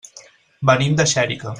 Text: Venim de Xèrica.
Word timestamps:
Venim 0.69 0.97
de 1.01 1.07
Xèrica. 1.15 1.49